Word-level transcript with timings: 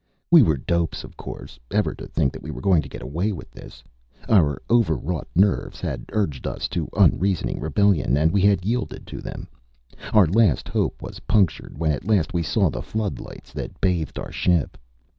We 0.31 0.41
were 0.41 0.57
dopes, 0.57 1.03
of 1.03 1.15
course, 1.15 1.59
ever 1.69 1.93
to 1.93 2.07
think 2.07 2.33
that 2.33 2.41
we 2.41 2.49
were 2.49 2.59
going 2.59 2.81
to 2.81 2.89
get 2.89 3.03
away 3.03 3.31
with 3.31 3.51
this. 3.51 3.83
Our 4.27 4.59
overwrought 4.67 5.27
nerves 5.35 5.79
had 5.79 6.05
urged 6.11 6.47
us 6.47 6.67
to 6.69 6.89
unreasoning 6.97 7.59
rebellion, 7.59 8.17
and 8.17 8.31
we 8.31 8.41
had 8.41 8.65
yielded 8.65 9.05
to 9.05 9.21
them. 9.21 9.47
Our 10.11 10.25
last 10.25 10.69
hope 10.69 11.03
was 11.03 11.19
punctured 11.29 11.77
when 11.77 11.91
at 11.91 12.07
last 12.07 12.33
we 12.33 12.41
saw 12.41 12.71
the 12.71 12.81
flood 12.81 13.19
lights 13.19 13.53
that 13.53 13.79
bathed 13.79 14.17
our 14.17 14.31
ship. 14.31 14.75